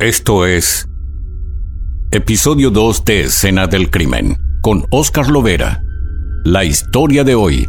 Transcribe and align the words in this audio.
Esto 0.00 0.46
es 0.46 0.88
Episodio 2.10 2.70
2 2.70 3.04
de 3.04 3.20
Escena 3.24 3.66
del 3.66 3.90
Crimen 3.90 4.38
con 4.62 4.86
Oscar 4.88 5.28
Lovera. 5.28 5.82
La 6.42 6.64
historia 6.64 7.22
de 7.22 7.34
hoy. 7.34 7.68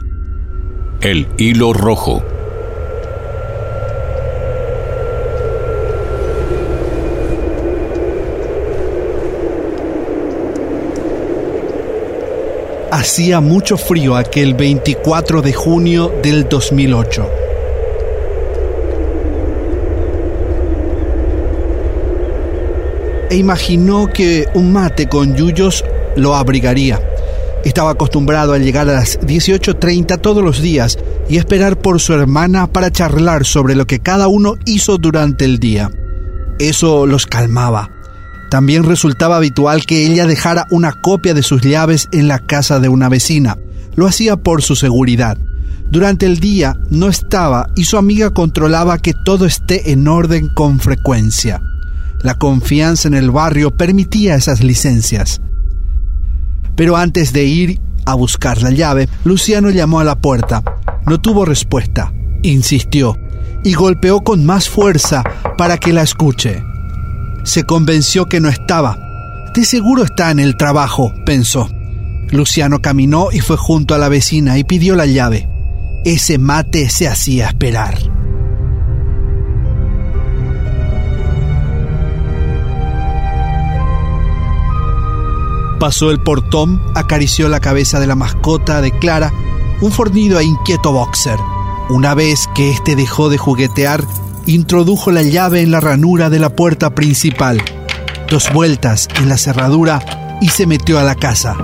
El 1.02 1.28
hilo 1.38 1.74
rojo. 1.74 2.24
Hacía 12.94 13.42
mucho 13.42 13.76
frío 13.76 14.16
aquel 14.16 14.54
24 14.54 15.42
de 15.42 15.52
junio 15.52 16.10
del 16.24 16.48
2008. 16.48 17.51
E 23.32 23.38
imaginó 23.38 24.08
que 24.14 24.46
un 24.54 24.74
mate 24.74 25.08
con 25.08 25.36
yuyos 25.36 25.86
lo 26.18 26.36
abrigaría. 26.36 27.00
Estaba 27.64 27.92
acostumbrado 27.92 28.52
a 28.52 28.58
llegar 28.58 28.90
a 28.90 28.94
las 28.94 29.22
18.30 29.22 30.20
todos 30.20 30.44
los 30.44 30.62
días 30.62 31.00
y 31.30 31.38
esperar 31.38 31.78
por 31.78 32.02
su 32.02 32.12
hermana 32.14 32.68
para 32.68 32.92
charlar 32.92 33.46
sobre 33.46 33.76
lo 33.76 33.88
que 33.88 34.00
cada 34.00 34.28
uno 34.28 34.56
hizo 34.66 34.98
durante 34.98 35.46
el 35.46 35.60
día. 35.60 35.90
Eso 36.60 37.08
los 37.08 37.26
calmaba. 37.26 37.90
También 38.50 38.84
resultaba 38.84 39.38
habitual 39.38 39.86
que 39.86 40.06
ella 40.06 40.28
dejara 40.28 40.68
una 40.70 40.92
copia 40.92 41.34
de 41.34 41.42
sus 41.42 41.62
llaves 41.62 42.10
en 42.12 42.28
la 42.28 42.40
casa 42.40 42.82
de 42.82 42.90
una 42.90 43.08
vecina. 43.08 43.58
Lo 43.96 44.08
hacía 44.08 44.36
por 44.36 44.62
su 44.62 44.76
seguridad. 44.76 45.38
Durante 45.90 46.26
el 46.26 46.42
día 46.42 46.76
no 46.90 47.08
estaba 47.08 47.70
y 47.78 47.86
su 47.86 47.96
amiga 47.96 48.32
controlaba 48.32 48.98
que 48.98 49.14
todo 49.24 49.46
esté 49.46 49.92
en 49.94 50.10
orden 50.10 50.50
con 50.54 50.82
frecuencia. 50.82 51.62
La 52.24 52.36
confianza 52.36 53.08
en 53.08 53.16
el 53.16 53.32
barrio 53.32 53.72
permitía 53.72 54.36
esas 54.36 54.64
licencias. 54.64 55.42
Pero 56.76 56.98
antes 56.98 57.34
de 57.34 57.46
ir 57.46 57.80
a 58.06 58.14
buscar 58.14 58.62
la 58.62 58.72
llave, 58.72 59.10
Luciano 59.24 59.70
llamó 59.70 60.00
a 60.00 60.04
la 60.04 60.16
puerta. 60.16 60.64
No 61.06 61.20
tuvo 61.20 61.46
respuesta. 61.46 62.14
Insistió 62.44 63.18
y 63.64 63.74
golpeó 63.74 64.22
con 64.22 64.46
más 64.46 64.70
fuerza 64.70 65.24
para 65.58 65.78
que 65.78 65.94
la 65.94 66.04
escuche. 66.04 66.64
Se 67.44 67.64
convenció 67.64 68.28
que 68.28 68.40
no 68.40 68.50
estaba. 68.50 68.98
De 69.54 69.66
seguro 69.66 70.04
está 70.04 70.32
en 70.32 70.40
el 70.40 70.58
trabajo, 70.58 71.14
pensó. 71.26 71.70
Luciano 72.32 72.82
caminó 72.82 73.32
y 73.32 73.40
fue 73.40 73.58
junto 73.58 73.94
a 73.94 73.98
la 73.98 74.10
vecina 74.10 74.58
y 74.58 74.64
pidió 74.64 74.96
la 74.96 75.06
llave. 75.06 75.50
Ese 76.06 76.38
mate 76.38 76.90
se 76.90 77.08
hacía 77.08 77.48
esperar. 77.48 78.21
Pasó 85.82 86.12
el 86.12 86.20
portón, 86.20 86.80
acarició 86.94 87.50
la 87.50 87.60
cabeza 87.60 88.00
de 88.00 88.06
la 88.06 88.14
mascota 88.14 88.82
de 88.82 88.92
Clara, 88.92 89.34
un 89.82 89.92
fornido 89.92 90.40
e 90.40 90.44
inquieto 90.44 90.92
boxer. 90.92 91.40
Una 91.90 92.14
vez 92.14 92.48
que 92.54 92.70
éste 92.70 92.96
dejó 92.96 93.30
de 93.30 93.40
juguetear, 93.40 94.04
introdujo 94.46 95.10
la 95.10 95.24
llave 95.24 95.62
en 95.62 95.72
la 95.72 95.80
ranura 95.80 96.30
de 96.30 96.38
la 96.38 96.56
puerta 96.56 96.94
principal, 96.94 97.64
dos 98.30 98.54
vueltas 98.54 99.08
en 99.16 99.28
la 99.28 99.40
cerradura 99.40 100.38
y 100.40 100.50
se 100.50 100.68
metió 100.68 101.00
a 101.00 101.04
la 101.04 101.16
casa. 101.16 101.58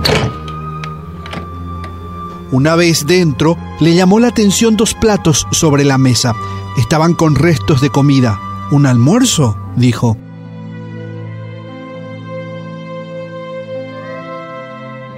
Una 2.50 2.74
vez 2.74 3.06
dentro, 3.06 3.56
le 3.78 3.94
llamó 3.94 4.18
la 4.18 4.26
atención 4.26 4.76
dos 4.76 4.94
platos 4.94 5.46
sobre 5.52 5.84
la 5.84 5.96
mesa. 5.96 6.34
Estaban 6.76 7.14
con 7.14 7.36
restos 7.36 7.80
de 7.80 7.90
comida. 7.90 8.40
¿Un 8.72 8.86
almuerzo? 8.86 9.56
dijo. 9.76 10.16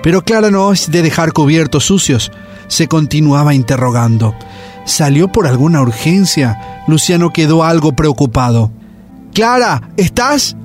Pero 0.03 0.23
Clara 0.23 0.51
no 0.51 0.73
es 0.73 0.91
de 0.91 1.03
dejar 1.03 1.33
cubiertos 1.33 1.84
sucios. 1.84 2.33
Se 2.69 2.88
continuaba 2.88 3.55
interrogando. 3.55 4.34
¿Salió 4.84 5.28
por 5.28 5.47
alguna 5.47 5.83
urgencia? 5.83 6.84
Luciano 6.87 7.31
quedó 7.31 7.65
algo 7.65 7.93
preocupado. 7.93 8.71
Clara, 9.34 9.91
¿estás? 9.97 10.56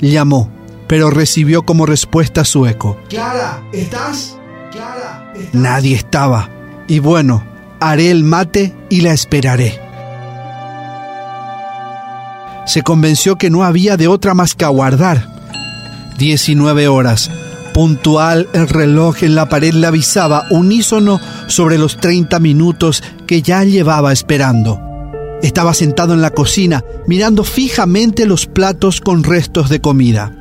llamó, 0.00 0.50
pero 0.86 1.10
recibió 1.10 1.62
como 1.64 1.86
respuesta 1.86 2.44
su 2.44 2.66
eco. 2.66 2.96
Clara, 3.08 3.62
¿estás? 3.72 4.36
Clara. 4.70 5.32
Nadie 5.52 5.96
estaba. 5.96 6.48
Y 6.86 7.00
bueno, 7.00 7.42
haré 7.80 8.10
el 8.10 8.22
mate 8.22 8.74
y 8.88 9.00
la 9.00 9.12
esperaré. 9.12 9.80
Se 12.66 12.82
convenció 12.82 13.36
que 13.36 13.50
no 13.50 13.64
había 13.64 13.96
de 13.96 14.08
otra 14.08 14.34
más 14.34 14.54
que 14.54 14.64
aguardar. 14.64 15.34
Diecinueve 16.18 16.88
horas 16.88 17.30
puntual 17.76 18.48
el 18.54 18.70
reloj 18.70 19.22
en 19.22 19.34
la 19.34 19.50
pared 19.50 19.74
le 19.74 19.86
avisaba 19.86 20.46
unísono 20.48 21.20
sobre 21.46 21.76
los 21.76 21.98
30 21.98 22.40
minutos 22.40 23.02
que 23.26 23.42
ya 23.42 23.64
llevaba 23.64 24.14
esperando. 24.14 24.80
Estaba 25.42 25.74
sentado 25.74 26.14
en 26.14 26.22
la 26.22 26.30
cocina, 26.30 26.82
mirando 27.06 27.44
fijamente 27.44 28.24
los 28.24 28.46
platos 28.46 29.02
con 29.02 29.24
restos 29.24 29.68
de 29.68 29.82
comida. 29.82 30.32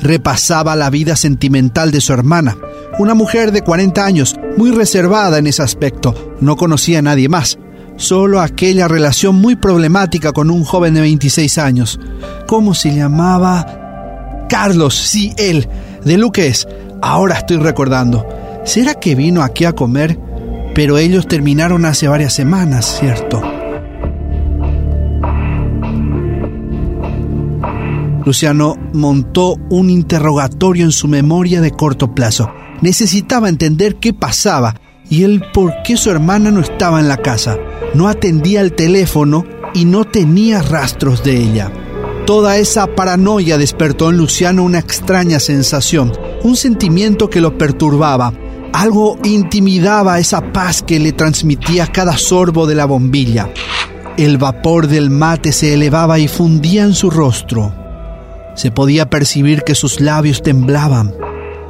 Repasaba 0.00 0.76
la 0.76 0.88
vida 0.88 1.16
sentimental 1.16 1.90
de 1.90 2.00
su 2.00 2.12
hermana, 2.12 2.56
una 3.00 3.14
mujer 3.14 3.50
de 3.50 3.62
40 3.62 4.04
años, 4.04 4.36
muy 4.56 4.70
reservada 4.70 5.38
en 5.38 5.48
ese 5.48 5.64
aspecto. 5.64 6.36
No 6.40 6.54
conocía 6.54 7.00
a 7.00 7.02
nadie 7.02 7.28
más, 7.28 7.58
solo 7.96 8.40
aquella 8.40 8.86
relación 8.86 9.34
muy 9.34 9.56
problemática 9.56 10.30
con 10.30 10.52
un 10.52 10.62
joven 10.62 10.94
de 10.94 11.00
26 11.00 11.58
años. 11.58 11.98
¿Cómo 12.46 12.74
se 12.74 12.94
llamaba? 12.94 14.46
Carlos, 14.48 14.94
sí, 14.94 15.34
él 15.36 15.68
de 16.06 16.16
Luques, 16.16 16.68
ahora 17.02 17.38
estoy 17.38 17.56
recordando. 17.56 18.26
¿Será 18.64 18.94
que 18.94 19.16
vino 19.16 19.42
aquí 19.42 19.64
a 19.64 19.72
comer? 19.72 20.18
Pero 20.72 20.98
ellos 20.98 21.26
terminaron 21.26 21.84
hace 21.84 22.06
varias 22.06 22.32
semanas, 22.32 22.98
¿cierto? 23.00 23.42
Luciano 28.24 28.76
montó 28.92 29.56
un 29.68 29.90
interrogatorio 29.90 30.84
en 30.84 30.92
su 30.92 31.08
memoria 31.08 31.60
de 31.60 31.72
corto 31.72 32.14
plazo. 32.14 32.52
Necesitaba 32.82 33.48
entender 33.48 33.96
qué 33.96 34.12
pasaba 34.12 34.76
y 35.10 35.24
el 35.24 35.42
por 35.52 35.72
qué 35.84 35.96
su 35.96 36.10
hermana 36.10 36.52
no 36.52 36.60
estaba 36.60 37.00
en 37.00 37.08
la 37.08 37.16
casa. 37.16 37.56
No 37.94 38.08
atendía 38.08 38.60
el 38.60 38.74
teléfono 38.74 39.44
y 39.74 39.84
no 39.84 40.04
tenía 40.04 40.62
rastros 40.62 41.24
de 41.24 41.36
ella. 41.36 41.72
Toda 42.26 42.56
esa 42.56 42.88
paranoia 42.88 43.56
despertó 43.56 44.10
en 44.10 44.16
Luciano 44.16 44.64
una 44.64 44.80
extraña 44.80 45.38
sensación, 45.38 46.12
un 46.42 46.56
sentimiento 46.56 47.30
que 47.30 47.40
lo 47.40 47.56
perturbaba. 47.56 48.32
Algo 48.72 49.16
intimidaba 49.22 50.18
esa 50.18 50.52
paz 50.52 50.82
que 50.82 50.98
le 50.98 51.12
transmitía 51.12 51.86
cada 51.86 52.18
sorbo 52.18 52.66
de 52.66 52.74
la 52.74 52.84
bombilla. 52.84 53.48
El 54.16 54.38
vapor 54.38 54.88
del 54.88 55.08
mate 55.08 55.52
se 55.52 55.72
elevaba 55.72 56.18
y 56.18 56.26
fundía 56.26 56.82
en 56.82 56.94
su 56.94 57.10
rostro. 57.10 57.72
Se 58.56 58.72
podía 58.72 59.08
percibir 59.08 59.62
que 59.62 59.76
sus 59.76 60.00
labios 60.00 60.42
temblaban. 60.42 61.14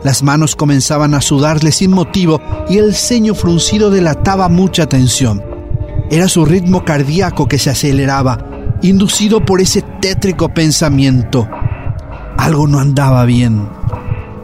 Las 0.04 0.22
manos 0.22 0.56
comenzaban 0.56 1.12
a 1.12 1.20
sudarle 1.20 1.70
sin 1.70 1.90
motivo 1.90 2.40
y 2.70 2.78
el 2.78 2.94
ceño 2.94 3.34
fruncido 3.34 3.90
delataba 3.90 4.48
mucha 4.48 4.86
tensión. 4.86 5.44
Era 6.10 6.28
su 6.28 6.46
ritmo 6.46 6.82
cardíaco 6.82 7.46
que 7.46 7.58
se 7.58 7.68
aceleraba 7.68 8.55
inducido 8.88 9.44
por 9.44 9.60
ese 9.60 9.82
tétrico 10.00 10.48
pensamiento. 10.48 11.48
Algo 12.36 12.66
no 12.66 12.78
andaba 12.78 13.24
bien. 13.24 13.68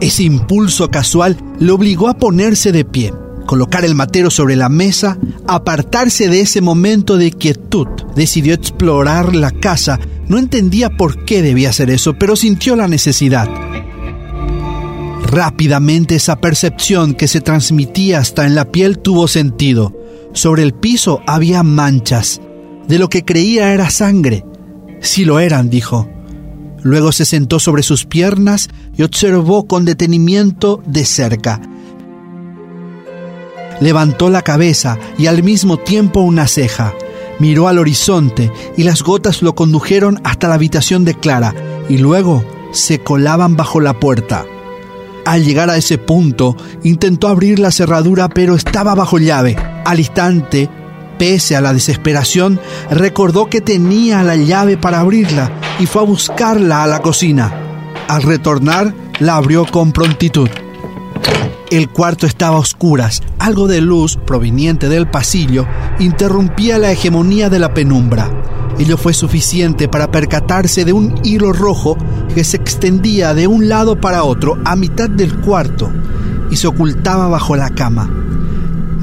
Ese 0.01 0.23
impulso 0.23 0.89
casual 0.89 1.37
le 1.59 1.71
obligó 1.71 2.09
a 2.09 2.15
ponerse 2.15 2.71
de 2.71 2.83
pie, 2.83 3.13
colocar 3.45 3.85
el 3.85 3.95
matero 3.95 4.29
sobre 4.29 4.55
la 4.55 4.69
mesa, 4.69 5.17
apartarse 5.47 6.27
de 6.27 6.41
ese 6.41 6.61
momento 6.61 7.17
de 7.17 7.31
quietud. 7.31 7.87
Decidió 8.15 8.53
explorar 8.53 9.35
la 9.35 9.51
casa. 9.51 9.99
No 10.27 10.37
entendía 10.37 10.89
por 10.89 11.25
qué 11.25 11.41
debía 11.41 11.69
hacer 11.69 11.89
eso, 11.89 12.13
pero 12.13 12.35
sintió 12.35 12.75
la 12.75 12.87
necesidad. 12.87 13.49
Rápidamente 15.23 16.15
esa 16.15 16.35
percepción 16.35 17.13
que 17.13 17.27
se 17.27 17.41
transmitía 17.41 18.19
hasta 18.19 18.45
en 18.45 18.55
la 18.55 18.71
piel 18.71 18.99
tuvo 18.99 19.27
sentido. 19.27 19.93
Sobre 20.33 20.63
el 20.63 20.73
piso 20.73 21.21
había 21.25 21.63
manchas, 21.63 22.41
de 22.87 22.99
lo 22.99 23.09
que 23.09 23.23
creía 23.23 23.73
era 23.73 23.89
sangre. 23.89 24.45
Sí 25.01 25.25
lo 25.25 25.39
eran, 25.39 25.69
dijo. 25.69 26.09
Luego 26.81 27.11
se 27.11 27.25
sentó 27.25 27.59
sobre 27.59 27.83
sus 27.83 28.05
piernas 28.05 28.69
y 28.97 29.03
observó 29.03 29.67
con 29.67 29.85
detenimiento 29.85 30.81
de 30.85 31.05
cerca. 31.05 31.61
Levantó 33.79 34.29
la 34.29 34.41
cabeza 34.41 34.97
y 35.17 35.27
al 35.27 35.43
mismo 35.43 35.77
tiempo 35.77 36.21
una 36.21 36.47
ceja. 36.47 36.93
Miró 37.39 37.67
al 37.67 37.79
horizonte 37.79 38.51
y 38.77 38.83
las 38.83 39.01
gotas 39.01 39.41
lo 39.41 39.55
condujeron 39.55 40.19
hasta 40.23 40.47
la 40.47 40.55
habitación 40.55 41.03
de 41.05 41.15
Clara 41.15 41.55
y 41.89 41.97
luego 41.97 42.43
se 42.71 42.99
colaban 42.99 43.55
bajo 43.55 43.79
la 43.79 43.99
puerta. 43.99 44.45
Al 45.25 45.43
llegar 45.43 45.69
a 45.69 45.77
ese 45.77 45.97
punto, 45.97 46.57
intentó 46.83 47.29
abrir 47.29 47.59
la 47.59 47.71
cerradura 47.71 48.27
pero 48.29 48.55
estaba 48.55 48.93
bajo 48.93 49.19
llave. 49.19 49.55
Al 49.85 49.99
instante, 49.99 50.69
Pese 51.25 51.55
a 51.55 51.61
la 51.61 51.71
desesperación, 51.71 52.59
recordó 52.91 53.45
que 53.49 53.61
tenía 53.61 54.23
la 54.23 54.35
llave 54.35 54.75
para 54.75 54.99
abrirla 54.99 55.53
y 55.79 55.85
fue 55.85 56.01
a 56.01 56.05
buscarla 56.05 56.83
a 56.83 56.87
la 56.87 57.01
cocina. 57.01 57.49
Al 58.09 58.23
retornar, 58.23 58.93
la 59.21 59.37
abrió 59.37 59.65
con 59.65 59.93
prontitud. 59.93 60.49
El 61.71 61.87
cuarto 61.87 62.27
estaba 62.27 62.57
a 62.57 62.59
oscuras. 62.59 63.21
Algo 63.39 63.69
de 63.69 63.79
luz 63.79 64.17
proveniente 64.17 64.89
del 64.89 65.09
pasillo 65.09 65.65
interrumpía 65.97 66.77
la 66.77 66.91
hegemonía 66.91 67.49
de 67.49 67.59
la 67.59 67.73
penumbra. 67.73 68.29
Ello 68.77 68.97
fue 68.97 69.13
suficiente 69.13 69.87
para 69.87 70.11
percatarse 70.11 70.83
de 70.83 70.91
un 70.91 71.21
hilo 71.23 71.53
rojo 71.53 71.97
que 72.35 72.43
se 72.43 72.57
extendía 72.57 73.33
de 73.33 73.47
un 73.47 73.69
lado 73.69 74.01
para 74.01 74.25
otro 74.25 74.57
a 74.65 74.75
mitad 74.75 75.09
del 75.09 75.39
cuarto 75.39 75.89
y 76.51 76.57
se 76.57 76.67
ocultaba 76.67 77.29
bajo 77.29 77.55
la 77.55 77.69
cama. 77.69 78.22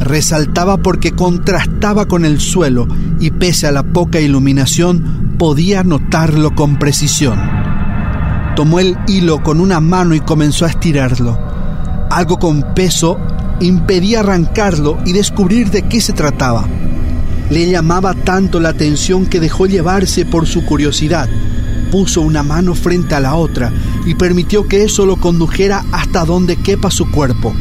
Resaltaba 0.00 0.78
porque 0.78 1.12
contrastaba 1.12 2.06
con 2.06 2.24
el 2.24 2.40
suelo 2.40 2.88
y 3.20 3.30
pese 3.30 3.66
a 3.66 3.72
la 3.72 3.82
poca 3.82 4.20
iluminación 4.20 5.36
podía 5.38 5.84
notarlo 5.84 6.54
con 6.54 6.78
precisión. 6.78 7.38
Tomó 8.56 8.80
el 8.80 8.96
hilo 9.06 9.42
con 9.42 9.60
una 9.60 9.80
mano 9.80 10.14
y 10.14 10.20
comenzó 10.20 10.64
a 10.64 10.68
estirarlo 10.68 11.50
algo 12.10 12.38
con 12.40 12.74
peso 12.74 13.18
impedía 13.60 14.20
arrancarlo 14.20 14.98
y 15.06 15.12
descubrir 15.12 15.70
de 15.70 15.82
qué 15.82 16.00
se 16.00 16.12
trataba. 16.12 16.66
Le 17.50 17.70
llamaba 17.70 18.14
tanto 18.14 18.58
la 18.58 18.70
atención 18.70 19.26
que 19.26 19.38
dejó 19.38 19.66
llevarse 19.66 20.24
por 20.24 20.46
su 20.46 20.64
curiosidad. 20.64 21.28
Puso 21.92 22.20
una 22.20 22.42
mano 22.42 22.74
frente 22.74 23.14
a 23.14 23.20
la 23.20 23.36
otra 23.36 23.72
y 24.06 24.14
permitió 24.16 24.66
que 24.66 24.82
eso 24.82 25.06
lo 25.06 25.16
condujera 25.16 25.84
hasta 25.92 26.24
donde 26.24 26.56
quepa 26.56 26.90
su 26.90 27.10
cuerpo. 27.10 27.54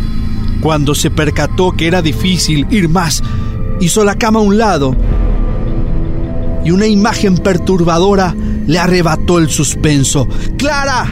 Cuando 0.61 0.93
se 0.93 1.09
percató 1.09 1.71
que 1.71 1.87
era 1.87 2.01
difícil 2.01 2.67
ir 2.69 2.89
más, 2.89 3.23
hizo 3.79 4.03
la 4.03 4.15
cama 4.15 4.39
a 4.39 4.43
un 4.43 4.57
lado 4.57 4.95
y 6.63 6.71
una 6.71 6.87
imagen 6.87 7.37
perturbadora 7.37 8.35
le 8.67 8.77
arrebató 8.77 9.39
el 9.39 9.49
suspenso. 9.49 10.27
¡Clara! 10.57 11.05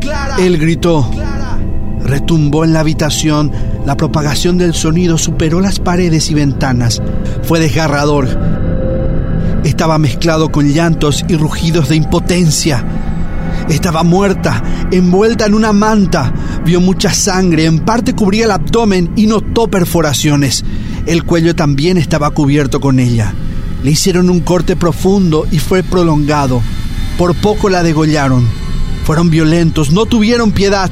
¡Clara! 0.00 0.36
Él 0.38 0.58
gritó. 0.58 1.08
Retumbó 2.04 2.64
en 2.64 2.72
la 2.72 2.80
habitación, 2.80 3.52
la 3.84 3.96
propagación 3.96 4.56
del 4.56 4.72
sonido 4.72 5.18
superó 5.18 5.60
las 5.60 5.78
paredes 5.78 6.30
y 6.30 6.34
ventanas. 6.34 7.02
Fue 7.42 7.60
desgarrador. 7.60 8.26
Estaba 9.64 9.98
mezclado 9.98 10.50
con 10.50 10.72
llantos 10.72 11.24
y 11.28 11.36
rugidos 11.36 11.90
de 11.90 11.96
impotencia. 11.96 12.84
Estaba 13.68 14.02
muerta, 14.02 14.62
envuelta 14.90 15.44
en 15.44 15.52
una 15.52 15.74
manta. 15.74 16.32
Vio 16.64 16.80
mucha 16.80 17.12
sangre, 17.12 17.66
en 17.66 17.80
parte 17.80 18.14
cubría 18.14 18.46
el 18.46 18.50
abdomen 18.50 19.10
y 19.14 19.26
notó 19.26 19.68
perforaciones. 19.68 20.64
El 21.06 21.24
cuello 21.24 21.54
también 21.54 21.98
estaba 21.98 22.30
cubierto 22.30 22.80
con 22.80 22.98
ella. 22.98 23.34
Le 23.82 23.90
hicieron 23.90 24.30
un 24.30 24.40
corte 24.40 24.74
profundo 24.74 25.46
y 25.50 25.58
fue 25.58 25.82
prolongado. 25.82 26.62
Por 27.18 27.34
poco 27.34 27.68
la 27.68 27.82
degollaron. 27.82 28.48
Fueron 29.04 29.28
violentos, 29.28 29.92
no 29.92 30.06
tuvieron 30.06 30.52
piedad. 30.52 30.90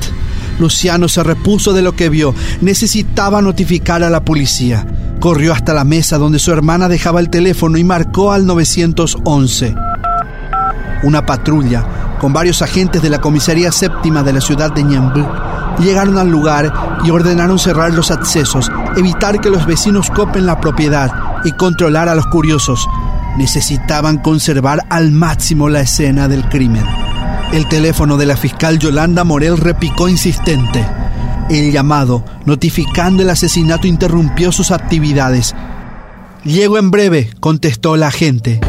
Luciano 0.58 1.08
se 1.08 1.22
repuso 1.22 1.72
de 1.72 1.82
lo 1.82 1.96
que 1.96 2.10
vio. 2.10 2.34
Necesitaba 2.60 3.40
notificar 3.40 4.02
a 4.02 4.10
la 4.10 4.22
policía. 4.22 4.86
Corrió 5.18 5.54
hasta 5.54 5.72
la 5.72 5.84
mesa 5.84 6.18
donde 6.18 6.38
su 6.38 6.52
hermana 6.52 6.88
dejaba 6.88 7.20
el 7.20 7.30
teléfono 7.30 7.78
y 7.78 7.84
marcó 7.84 8.32
al 8.32 8.44
911. 8.46 9.74
Una 11.02 11.24
patrulla 11.26 11.95
con 12.18 12.32
varios 12.32 12.62
agentes 12.62 13.02
de 13.02 13.10
la 13.10 13.20
comisaría 13.20 13.72
séptima 13.72 14.22
de 14.22 14.32
la 14.32 14.40
ciudad 14.40 14.72
de 14.72 14.82
Ñemby 14.82 15.26
llegaron 15.78 16.18
al 16.18 16.30
lugar 16.30 16.72
y 17.04 17.10
ordenaron 17.10 17.58
cerrar 17.58 17.92
los 17.92 18.10
accesos, 18.10 18.70
evitar 18.96 19.40
que 19.40 19.50
los 19.50 19.66
vecinos 19.66 20.10
copen 20.10 20.46
la 20.46 20.60
propiedad 20.60 21.10
y 21.44 21.52
controlar 21.52 22.08
a 22.08 22.14
los 22.14 22.26
curiosos. 22.26 22.88
Necesitaban 23.36 24.18
conservar 24.18 24.80
al 24.88 25.12
máximo 25.12 25.68
la 25.68 25.80
escena 25.80 26.28
del 26.28 26.48
crimen. 26.48 26.84
El 27.52 27.68
teléfono 27.68 28.16
de 28.16 28.26
la 28.26 28.36
fiscal 28.36 28.78
Yolanda 28.78 29.24
Morel 29.24 29.58
repicó 29.58 30.08
insistente. 30.08 30.84
El 31.48 31.70
llamado, 31.70 32.24
notificando 32.44 33.22
el 33.22 33.30
asesinato, 33.30 33.86
interrumpió 33.86 34.50
sus 34.50 34.70
actividades. 34.70 35.54
Llego 36.44 36.78
en 36.78 36.90
breve, 36.90 37.30
contestó 37.38 37.96
la 37.96 38.08
agente. 38.08 38.60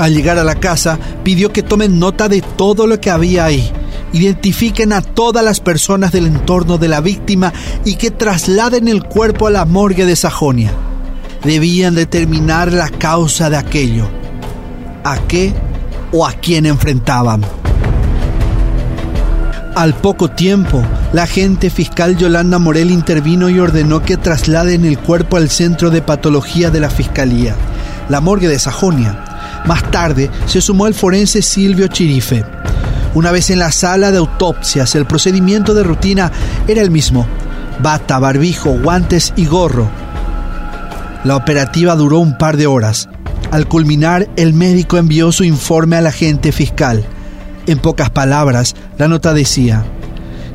Al 0.00 0.12
llegar 0.12 0.36
a 0.38 0.44
la 0.44 0.56
casa, 0.56 0.98
pidió 1.22 1.52
que 1.52 1.62
tomen 1.62 2.00
nota 2.00 2.28
de 2.28 2.40
todo 2.40 2.88
lo 2.88 3.00
que 3.00 3.10
había 3.10 3.44
ahí, 3.44 3.70
identifiquen 4.12 4.92
a 4.92 5.02
todas 5.02 5.44
las 5.44 5.60
personas 5.60 6.10
del 6.10 6.26
entorno 6.26 6.76
de 6.76 6.88
la 6.88 7.00
víctima 7.00 7.52
y 7.84 7.94
que 7.94 8.10
trasladen 8.10 8.88
el 8.88 9.04
cuerpo 9.04 9.46
a 9.46 9.50
la 9.50 9.64
morgue 9.64 10.04
de 10.06 10.16
Sajonia 10.16 10.72
debían 11.44 11.94
determinar 11.94 12.72
la 12.72 12.88
causa 12.88 13.50
de 13.50 13.56
aquello, 13.56 14.08
a 15.04 15.18
qué 15.26 15.54
o 16.12 16.26
a 16.26 16.32
quién 16.32 16.66
enfrentaban. 16.66 17.42
Al 19.74 19.94
poco 19.94 20.28
tiempo, 20.30 20.82
la 21.12 21.22
agente 21.22 21.70
fiscal 21.70 22.16
Yolanda 22.16 22.58
Morel 22.58 22.90
intervino 22.90 23.48
y 23.48 23.58
ordenó 23.60 24.02
que 24.02 24.16
trasladen 24.16 24.84
el 24.84 24.98
cuerpo 24.98 25.36
al 25.36 25.48
centro 25.48 25.90
de 25.90 26.02
patología 26.02 26.70
de 26.70 26.80
la 26.80 26.90
fiscalía, 26.90 27.54
la 28.08 28.20
morgue 28.20 28.48
de 28.48 28.58
Sajonia. 28.58 29.24
Más 29.66 29.90
tarde 29.90 30.30
se 30.46 30.60
sumó 30.60 30.86
el 30.86 30.94
forense 30.94 31.42
Silvio 31.42 31.88
Chirife. 31.88 32.44
Una 33.14 33.32
vez 33.32 33.50
en 33.50 33.58
la 33.58 33.72
sala 33.72 34.10
de 34.10 34.18
autopsias, 34.18 34.94
el 34.94 35.06
procedimiento 35.06 35.74
de 35.74 35.82
rutina 35.82 36.30
era 36.68 36.82
el 36.82 36.90
mismo: 36.90 37.26
bata, 37.82 38.18
barbijo, 38.18 38.78
guantes 38.80 39.32
y 39.36 39.46
gorro 39.46 39.90
la 41.24 41.36
operativa 41.36 41.94
duró 41.96 42.18
un 42.18 42.38
par 42.38 42.56
de 42.56 42.66
horas. 42.66 43.08
Al 43.50 43.68
culminar, 43.68 44.28
el 44.36 44.54
médico 44.54 44.96
envió 44.96 45.32
su 45.32 45.44
informe 45.44 45.96
al 45.96 46.06
agente 46.06 46.52
fiscal. 46.52 47.04
En 47.66 47.78
pocas 47.78 48.10
palabras, 48.10 48.74
la 48.96 49.08
nota 49.08 49.34
decía, 49.34 49.84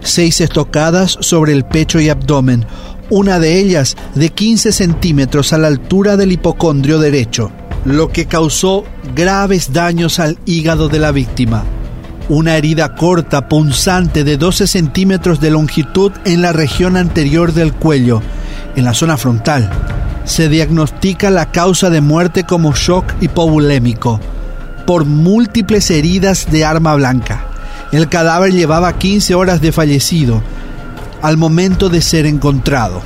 seis 0.02 0.42
estocadas 0.42 1.18
sobre 1.22 1.54
el 1.54 1.66
pecho 1.66 2.00
y 2.00 2.10
abdomen, 2.10 2.66
una 3.10 3.40
de 3.40 3.60
ellas 3.60 3.96
de 4.16 4.30
15 4.30 4.72
centímetros 4.72 5.54
a 5.54 5.60
la 5.60 5.68
altura 5.68 6.18
del 6.18 6.32
hipocondrio 6.32 6.98
derecho, 6.98 7.52
lo 7.86 8.10
que 8.10 8.26
causó 8.26 8.84
graves 9.16 9.72
daños 9.72 10.20
al 10.20 10.38
hígado 10.46 10.90
de 10.90 11.00
la 11.00 11.12
víctima. 11.12 11.64
Una 12.28 12.58
herida 12.58 12.96
corta, 12.96 13.48
punzante 13.48 14.24
de 14.24 14.38
12 14.38 14.68
centímetros 14.68 15.40
de 15.40 15.52
longitud 15.52 16.12
en 16.26 16.42
la 16.42 16.52
región 16.52 16.98
anterior 16.98 17.54
del 17.54 17.74
cuello, 17.74 18.22
en 18.76 18.84
la 18.84 18.94
zona 18.94 19.16
frontal 19.16 19.70
se 20.26 20.50
diagnostica 20.50 21.30
la 21.30 21.52
causa 21.52 21.90
de 21.90 22.02
muerte 22.02 22.44
como 22.44 22.74
shock 22.74 23.06
hipovolémico 23.22 24.20
por 24.86 25.06
múltiples 25.06 25.90
heridas 25.92 26.52
de 26.52 26.66
arma 26.66 26.96
blanca. 26.96 27.46
El 27.92 28.10
cadáver 28.10 28.52
llevaba 28.52 28.98
15 28.98 29.36
horas 29.36 29.62
de 29.62 29.72
fallecido 29.72 30.42
al 31.22 31.38
momento 31.38 31.90
de 31.90 32.02
ser 32.02 32.26
encontrado. 32.26 33.02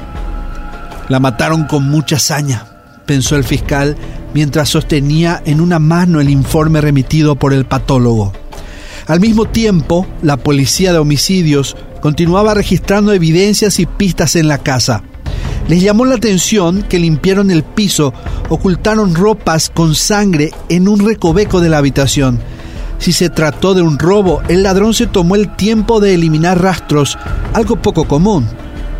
La 1.09 1.19
mataron 1.19 1.65
con 1.65 1.89
mucha 1.89 2.15
hazaña, 2.15 2.65
pensó 3.09 3.35
el 3.35 3.43
fiscal 3.43 3.95
mientras 4.35 4.69
sostenía 4.69 5.41
en 5.43 5.61
una 5.61 5.79
mano 5.79 6.21
el 6.21 6.29
informe 6.29 6.79
remitido 6.79 7.35
por 7.35 7.53
el 7.53 7.65
patólogo. 7.65 8.33
Al 9.07 9.19
mismo 9.19 9.45
tiempo, 9.45 10.05
la 10.21 10.37
policía 10.37 10.93
de 10.93 10.99
homicidios 10.99 11.75
continuaba 12.03 12.53
registrando 12.53 13.11
evidencias 13.11 13.79
y 13.79 13.87
pistas 13.87 14.35
en 14.35 14.47
la 14.47 14.59
casa. 14.59 15.01
Les 15.67 15.81
llamó 15.81 16.05
la 16.05 16.17
atención 16.17 16.83
que 16.83 16.99
limpiaron 16.99 17.49
el 17.49 17.63
piso, 17.63 18.13
ocultaron 18.47 19.15
ropas 19.15 19.71
con 19.71 19.95
sangre 19.95 20.51
en 20.69 20.87
un 20.87 21.03
recoveco 21.03 21.61
de 21.61 21.69
la 21.69 21.79
habitación. 21.79 22.39
Si 22.99 23.11
se 23.11 23.31
trató 23.31 23.73
de 23.73 23.81
un 23.81 23.97
robo, 23.97 24.43
el 24.49 24.61
ladrón 24.61 24.93
se 24.93 25.07
tomó 25.07 25.35
el 25.35 25.55
tiempo 25.55 25.99
de 25.99 26.13
eliminar 26.13 26.61
rastros, 26.61 27.17
algo 27.53 27.75
poco 27.75 28.07
común. 28.07 28.45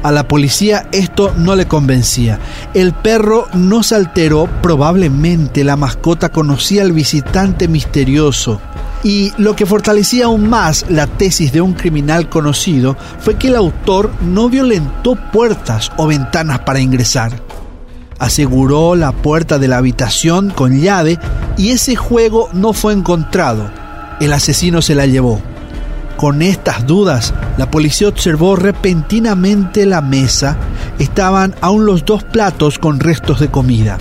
A 0.02 0.12
la 0.12 0.28
policía 0.28 0.88
esto 0.94 1.34
no 1.38 1.56
le 1.56 1.68
convencía. 1.68 2.40
El 2.74 2.94
perro 2.94 3.48
no 3.54 3.84
se 3.84 3.96
alteró, 3.96 4.48
probablemente 4.62 5.66
la 5.66 5.76
mascota 5.76 6.30
conocía 6.30 6.84
al 6.84 6.94
visitante 6.94 7.68
misterioso. 7.68 8.62
Y 9.04 9.34
lo 9.38 9.56
que 9.56 9.66
fortalecía 9.66 10.26
aún 10.26 10.50
más 10.50 10.86
la 10.90 11.08
tesis 11.08 11.52
de 11.52 11.62
un 11.62 11.74
criminal 11.74 12.30
conocido 12.30 12.96
fue 13.20 13.36
que 13.36 13.48
el 13.48 13.56
autor 13.56 14.12
no 14.22 14.50
violentó 14.50 15.16
puertas 15.16 15.92
o 15.98 16.08
ventanas 16.08 16.60
para 16.60 16.80
ingresar. 16.80 17.34
Aseguró 18.20 18.96
la 18.96 19.12
puerta 19.12 19.60
de 19.60 19.68
la 19.68 19.78
habitación 19.78 20.50
con 20.50 20.80
llave 20.80 21.20
y 21.58 21.72
ese 21.72 21.96
juego 21.96 22.50
no 22.54 22.74
fue 22.74 22.94
encontrado. 22.94 23.70
El 24.20 24.34
asesino 24.34 24.82
se 24.82 24.96
la 24.96 25.06
llevó. 25.06 25.42
Con 26.20 26.42
estas 26.42 26.86
dudas, 26.86 27.34
la 27.56 27.72
policía 27.72 28.10
observó 28.10 28.58
repentinamente 28.58 29.86
la 29.86 30.02
mesa. 30.02 30.58
Estaban 31.00 31.56
aún 31.62 31.86
los 31.86 32.04
dos 32.04 32.26
platos 32.26 32.78
con 32.78 33.00
restos 33.00 33.40
de 33.40 33.48
comida. 33.48 33.98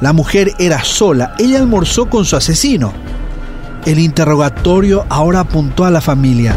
La 0.00 0.14
mujer 0.14 0.54
era 0.58 0.82
sola. 0.82 1.34
Ella 1.38 1.58
almorzó 1.58 2.08
con 2.08 2.24
su 2.24 2.36
asesino. 2.36 2.94
El 3.84 3.98
interrogatorio 3.98 5.04
ahora 5.10 5.40
apuntó 5.40 5.84
a 5.84 5.90
la 5.90 6.00
familia. 6.00 6.56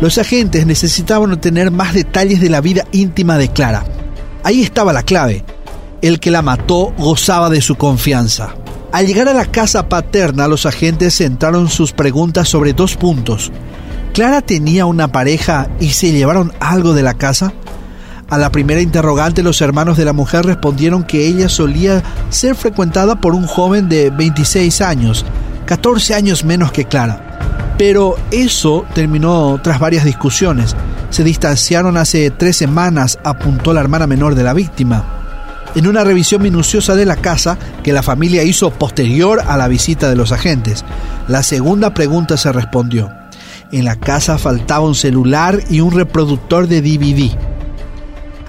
Los 0.00 0.18
agentes 0.18 0.66
necesitaban 0.66 1.32
obtener 1.32 1.72
más 1.72 1.94
detalles 1.94 2.40
de 2.40 2.48
la 2.48 2.60
vida 2.60 2.84
íntima 2.92 3.38
de 3.38 3.48
Clara. 3.48 3.82
Ahí 4.44 4.62
estaba 4.62 4.92
la 4.92 5.02
clave. 5.02 5.44
El 6.00 6.20
que 6.20 6.30
la 6.30 6.42
mató 6.42 6.94
gozaba 6.96 7.50
de 7.50 7.60
su 7.60 7.74
confianza. 7.74 8.54
Al 8.92 9.06
llegar 9.06 9.26
a 9.26 9.32
la 9.32 9.46
casa 9.46 9.88
paterna, 9.88 10.48
los 10.48 10.66
agentes 10.66 11.16
centraron 11.16 11.70
sus 11.70 11.92
preguntas 11.92 12.46
sobre 12.50 12.74
dos 12.74 12.94
puntos. 12.94 13.50
¿Clara 14.12 14.42
tenía 14.42 14.84
una 14.84 15.08
pareja 15.08 15.70
y 15.80 15.88
se 15.90 16.12
llevaron 16.12 16.52
algo 16.60 16.92
de 16.92 17.02
la 17.02 17.14
casa? 17.14 17.54
A 18.28 18.36
la 18.36 18.52
primera 18.52 18.82
interrogante, 18.82 19.42
los 19.42 19.62
hermanos 19.62 19.96
de 19.96 20.04
la 20.04 20.12
mujer 20.12 20.44
respondieron 20.44 21.04
que 21.04 21.26
ella 21.26 21.48
solía 21.48 22.02
ser 22.28 22.54
frecuentada 22.54 23.18
por 23.18 23.34
un 23.34 23.46
joven 23.46 23.88
de 23.88 24.10
26 24.10 24.82
años, 24.82 25.24
14 25.64 26.14
años 26.14 26.44
menos 26.44 26.70
que 26.70 26.84
Clara. 26.84 27.74
Pero 27.78 28.16
eso 28.30 28.84
terminó 28.94 29.58
tras 29.62 29.80
varias 29.80 30.04
discusiones. 30.04 30.76
Se 31.08 31.24
distanciaron 31.24 31.96
hace 31.96 32.30
tres 32.30 32.58
semanas, 32.58 33.18
apuntó 33.24 33.72
la 33.72 33.80
hermana 33.80 34.06
menor 34.06 34.34
de 34.34 34.44
la 34.44 34.52
víctima. 34.52 35.21
En 35.74 35.86
una 35.86 36.04
revisión 36.04 36.42
minuciosa 36.42 36.94
de 36.94 37.06
la 37.06 37.16
casa 37.16 37.58
que 37.82 37.94
la 37.94 38.02
familia 38.02 38.42
hizo 38.42 38.70
posterior 38.70 39.42
a 39.46 39.56
la 39.56 39.68
visita 39.68 40.10
de 40.10 40.16
los 40.16 40.30
agentes, 40.30 40.84
la 41.28 41.42
segunda 41.42 41.94
pregunta 41.94 42.36
se 42.36 42.52
respondió. 42.52 43.10
En 43.72 43.86
la 43.86 43.96
casa 43.96 44.36
faltaba 44.36 44.86
un 44.86 44.94
celular 44.94 45.62
y 45.70 45.80
un 45.80 45.92
reproductor 45.92 46.68
de 46.68 46.82
DVD. 46.82 47.30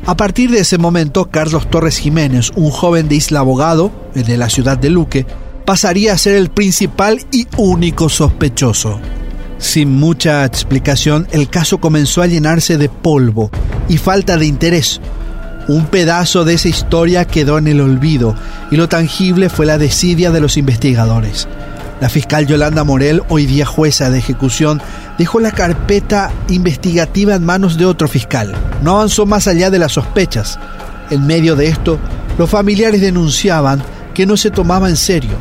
A 0.06 0.18
partir 0.18 0.52
de 0.52 0.60
ese 0.60 0.78
momento, 0.78 1.30
Carlos 1.30 1.70
Torres 1.70 1.98
Jiménez, 1.98 2.52
un 2.56 2.72
joven 2.72 3.08
de 3.08 3.16
Isla 3.16 3.40
Abogado, 3.40 3.90
de 4.14 4.36
la 4.36 4.50
ciudad 4.50 4.78
de 4.78 4.90
Luque, 4.90 5.26
pasaría 5.66 6.12
a 6.12 6.18
ser 6.18 6.36
el 6.36 6.50
principal 6.50 7.26
y 7.32 7.48
único 7.56 8.10
sospechoso. 8.10 9.00
Sin 9.60 9.94
mucha 9.94 10.44
explicación, 10.44 11.26
el 11.32 11.48
caso 11.48 11.78
comenzó 11.78 12.22
a 12.22 12.28
llenarse 12.28 12.78
de 12.78 12.90
polvo 12.90 13.50
y 13.88 13.98
falta 13.98 14.36
de 14.36 14.46
interés. 14.46 15.00
Un 15.68 15.86
pedazo 15.86 16.44
de 16.44 16.56
esa 16.56 16.68
historia 16.68 17.26
quedó 17.26 17.58
en 17.58 17.68
el 17.68 17.80
olvido 17.80 18.36
y 18.70 18.76
lo 18.76 18.90
tangible 18.90 19.50
fue 19.50 19.66
la 19.66 19.78
desidia 19.78 20.30
de 20.32 20.42
los 20.42 20.58
investigadores. 20.58 21.48
La 22.02 22.10
fiscal 22.10 22.46
Yolanda 22.48 22.84
Morel, 22.84 23.22
hoy 23.30 23.46
día 23.46 23.66
jueza 23.66 24.10
de 24.10 24.20
ejecución, 24.20 24.82
dejó 25.18 25.40
la 25.40 25.52
carpeta 25.52 26.32
investigativa 26.50 27.36
en 27.36 27.46
manos 27.46 27.78
de 27.78 27.86
otro 27.86 28.10
fiscal. 28.10 28.54
No 28.82 28.96
avanzó 28.96 29.26
más 29.26 29.48
allá 29.48 29.70
de 29.70 29.80
las 29.80 29.94
sospechas. 29.94 30.60
En 31.12 31.26
medio 31.26 31.56
de 31.56 31.68
esto, 31.68 31.98
los 32.38 32.50
familiares 32.50 33.00
denunciaban 33.00 33.82
que 34.14 34.26
no 34.26 34.36
se 34.36 34.52
tomaba 34.52 34.90
en 34.90 34.98
serio. 34.98 35.38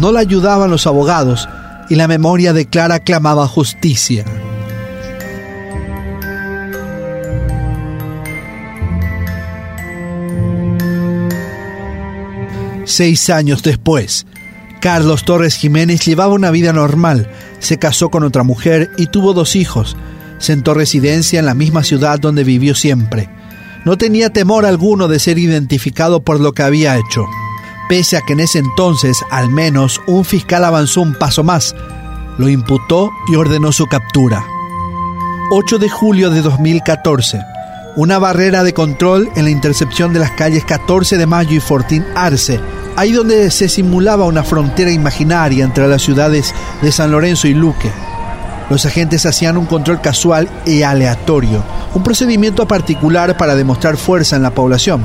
No 0.00 0.12
la 0.12 0.20
ayudaban 0.20 0.70
los 0.70 0.86
abogados 0.86 1.46
y 1.90 1.96
la 1.96 2.08
memoria 2.08 2.54
de 2.54 2.64
Clara 2.64 3.00
clamaba 3.00 3.46
justicia. 3.46 4.24
Seis 12.92 13.30
años 13.30 13.62
después, 13.62 14.26
Carlos 14.82 15.24
Torres 15.24 15.56
Jiménez 15.56 16.04
llevaba 16.04 16.34
una 16.34 16.50
vida 16.50 16.74
normal, 16.74 17.26
se 17.58 17.78
casó 17.78 18.10
con 18.10 18.22
otra 18.22 18.42
mujer 18.42 18.90
y 18.98 19.06
tuvo 19.06 19.32
dos 19.32 19.56
hijos. 19.56 19.96
Sentó 20.36 20.74
residencia 20.74 21.38
en 21.40 21.46
la 21.46 21.54
misma 21.54 21.84
ciudad 21.84 22.20
donde 22.20 22.44
vivió 22.44 22.74
siempre. 22.74 23.30
No 23.86 23.96
tenía 23.96 24.28
temor 24.28 24.66
alguno 24.66 25.08
de 25.08 25.20
ser 25.20 25.38
identificado 25.38 26.22
por 26.22 26.38
lo 26.38 26.52
que 26.52 26.64
había 26.64 26.98
hecho, 26.98 27.24
pese 27.88 28.18
a 28.18 28.20
que 28.20 28.34
en 28.34 28.40
ese 28.40 28.58
entonces 28.58 29.24
al 29.30 29.48
menos 29.48 30.02
un 30.06 30.26
fiscal 30.26 30.62
avanzó 30.62 31.00
un 31.00 31.14
paso 31.14 31.42
más, 31.42 31.74
lo 32.36 32.50
imputó 32.50 33.10
y 33.26 33.36
ordenó 33.36 33.72
su 33.72 33.86
captura. 33.86 34.44
8 35.50 35.78
de 35.78 35.88
julio 35.88 36.28
de 36.28 36.42
2014. 36.42 37.51
Una 37.94 38.18
barrera 38.18 38.64
de 38.64 38.72
control 38.72 39.30
en 39.36 39.44
la 39.44 39.50
intercepción 39.50 40.12
de 40.12 40.20
las 40.20 40.30
calles 40.32 40.64
14 40.64 41.18
de 41.18 41.26
Mayo 41.26 41.56
y 41.56 41.60
Fortín 41.60 42.04
Arce 42.14 42.60
ahí 42.96 43.12
donde 43.12 43.50
se 43.50 43.68
simulaba 43.68 44.26
una 44.26 44.44
frontera 44.44 44.90
imaginaria 44.90 45.64
entre 45.64 45.88
las 45.88 46.02
ciudades 46.02 46.54
de 46.80 46.92
San 46.92 47.10
Lorenzo 47.10 47.48
y 47.48 47.54
Luque. 47.54 47.90
Los 48.70 48.86
agentes 48.86 49.26
hacían 49.26 49.56
un 49.56 49.66
control 49.66 50.00
casual 50.00 50.48
y 50.64 50.82
aleatorio, 50.82 51.62
un 51.94 52.02
procedimiento 52.02 52.66
particular 52.66 53.36
para 53.36 53.54
demostrar 53.54 53.96
fuerza 53.96 54.36
en 54.36 54.42
la 54.42 54.50
población. 54.50 55.04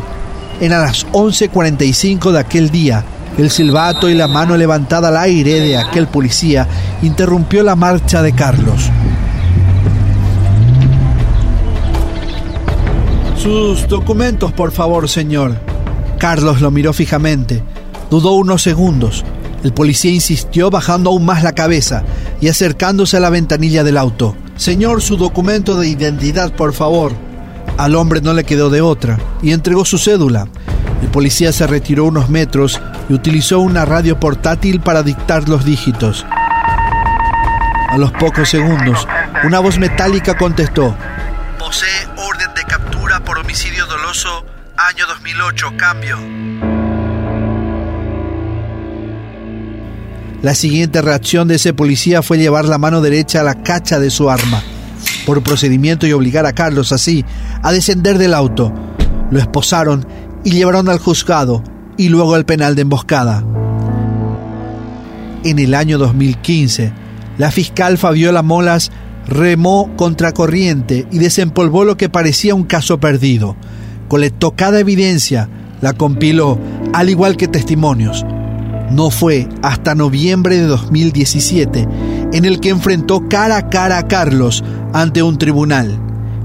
En 0.60 0.74
a 0.74 0.80
las 0.80 1.06
11.45 1.08 2.32
de 2.32 2.40
aquel 2.40 2.70
día, 2.70 3.04
el 3.38 3.52
silbato 3.52 4.10
y 4.10 4.16
la 4.16 4.28
mano 4.28 4.58
levantada 4.58 5.10
al 5.10 5.18
aire 5.18 5.60
de 5.60 5.78
aquel 5.78 6.08
policía 6.08 6.68
interrumpió 7.02 7.64
la 7.64 7.76
marcha 7.76 8.22
de 8.22 8.34
Carlos. 8.34 8.90
Sus 13.48 13.88
documentos, 13.88 14.52
por 14.52 14.74
favor, 14.74 15.08
señor. 15.08 15.56
Carlos 16.20 16.60
lo 16.60 16.70
miró 16.70 16.92
fijamente. 16.92 17.64
Dudó 18.12 18.34
unos 18.34 18.62
segundos. 18.62 19.24
El 19.64 19.72
policía 19.72 20.12
insistió 20.12 20.70
bajando 20.70 21.12
aún 21.12 21.24
más 21.24 21.44
la 21.44 21.54
cabeza 21.54 22.04
y 22.42 22.50
acercándose 22.50 23.16
a 23.16 23.22
la 23.22 23.30
ventanilla 23.30 23.86
del 23.86 23.98
auto. 23.98 24.36
Señor, 24.58 25.02
su 25.02 25.16
documento 25.16 25.80
de 25.80 25.88
identidad, 25.88 26.52
por 26.52 26.74
favor. 26.74 27.14
Al 27.78 27.96
hombre 27.96 28.20
no 28.20 28.34
le 28.34 28.44
quedó 28.44 28.70
de 28.70 28.82
otra 28.82 29.18
y 29.42 29.54
entregó 29.54 29.86
su 29.86 29.98
cédula. 29.98 30.50
El 31.02 31.08
policía 31.08 31.54
se 31.54 31.68
retiró 31.68 32.04
unos 32.04 32.28
metros 32.28 32.82
y 33.08 33.14
utilizó 33.14 33.62
una 33.62 33.86
radio 33.86 34.20
portátil 34.20 34.82
para 34.82 35.04
dictar 35.04 35.48
los 35.48 35.64
dígitos. 35.64 36.26
A 37.90 37.96
los 37.98 38.12
pocos 38.12 38.50
segundos, 38.50 39.08
una 39.46 39.60
voz 39.60 39.80
metálica 39.80 40.36
contestó. 40.36 40.94
Posee 41.58 42.07
año 44.10 45.06
2008, 45.06 45.74
cambio. 45.76 46.18
La 50.42 50.56
siguiente 50.56 51.02
reacción 51.02 51.50
de 51.50 51.56
ese 51.56 51.74
policía 51.74 52.22
fue 52.22 52.38
llevar 52.38 52.64
la 52.66 52.78
mano 52.78 53.02
derecha 53.02 53.42
a 53.42 53.44
la 53.44 53.62
cacha 53.64 54.00
de 54.00 54.10
su 54.10 54.30
arma, 54.30 54.64
por 55.26 55.44
procedimiento 55.44 56.08
y 56.08 56.14
obligar 56.14 56.46
a 56.46 56.54
Carlos 56.54 56.94
así 56.94 57.26
a 57.62 57.74
descender 57.74 58.18
del 58.18 58.34
auto. 58.34 58.74
Lo 59.30 59.40
esposaron 59.40 60.08
y 60.46 60.52
llevaron 60.52 60.88
al 60.88 61.00
juzgado 61.00 61.62
y 61.98 62.08
luego 62.08 62.36
al 62.36 62.46
penal 62.46 62.76
de 62.76 62.84
emboscada. 62.84 63.44
En 65.44 65.60
el 65.60 65.74
año 65.74 65.98
2015, 65.98 66.94
la 67.38 67.52
fiscal 67.52 67.98
Fabiola 67.98 68.42
Molas 68.42 68.90
remó 69.28 69.94
contracorriente 69.98 71.06
y 71.12 71.20
desempolvó 71.20 71.84
lo 71.84 71.98
que 71.98 72.08
parecía 72.08 72.56
un 72.56 72.64
caso 72.64 73.02
perdido. 73.02 73.58
Colectó 74.08 74.52
cada 74.52 74.80
evidencia, 74.80 75.50
la 75.82 75.94
compiló, 75.94 76.58
al 76.94 77.10
igual 77.10 77.38
que 77.38 77.48
testimonios. 77.48 78.26
No 78.92 79.10
fue 79.10 79.50
hasta 79.62 79.96
noviembre 79.96 80.58
de 80.58 80.66
2017 80.66 81.88
en 82.34 82.46
el 82.46 82.60
que 82.60 82.70
enfrentó 82.70 83.28
cara 83.28 83.58
a 83.58 83.70
cara 83.70 83.98
a 83.98 84.08
Carlos 84.08 84.64
ante 84.94 85.24
un 85.24 85.38
tribunal. 85.38 86.00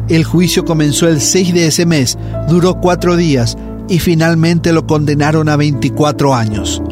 El 0.08 0.24
juicio 0.24 0.64
comenzó 0.64 1.08
el 1.08 1.20
6 1.20 1.54
de 1.54 1.66
ese 1.68 1.86
mes, 1.86 2.18
duró 2.48 2.80
cuatro 2.80 3.16
días 3.16 3.56
y 3.88 3.98
finalmente 3.98 4.72
lo 4.72 4.86
condenaron 4.86 5.48
a 5.48 5.56
24 5.56 6.34
años. 6.34 6.82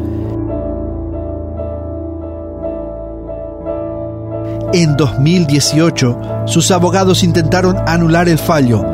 En 4.73 4.95
2018, 4.95 6.45
sus 6.45 6.71
abogados 6.71 7.23
intentaron 7.23 7.75
anular 7.87 8.29
el 8.29 8.39
fallo, 8.39 8.85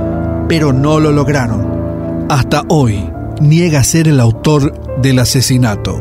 pero 0.48 0.74
no 0.74 1.00
lo 1.00 1.12
lograron. 1.12 2.26
Hasta 2.30 2.64
hoy, 2.70 3.10
niega 3.42 3.84
ser 3.84 4.08
el 4.08 4.20
autor 4.20 5.00
del 5.02 5.20
asesinato. 5.20 5.98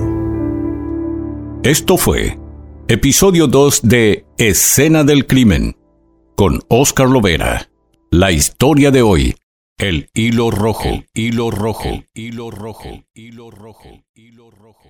Esto 1.63 1.97
fue 1.97 2.39
episodio 2.89 3.49
2 3.49 3.83
de 3.83 4.25
Escena 4.39 5.03
del 5.05 5.27
Crimen 5.27 5.77
con 6.37 6.61
Oscar 6.69 7.09
Lovera. 7.09 7.69
La 8.11 8.31
historia 8.31 8.91
de 8.91 9.03
hoy. 9.03 9.35
El 9.79 10.09
hilo 10.15 10.51
rojo, 10.51 10.89
hilo 11.13 11.51
rojo, 11.51 12.03
hilo 12.15 12.51
rojo, 12.51 13.05
hilo 13.15 13.51
rojo, 13.51 13.91
hilo 14.15 14.51
rojo. 14.51 14.86